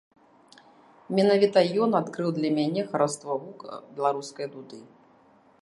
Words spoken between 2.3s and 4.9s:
для мяне хараство гука беларускай дуды.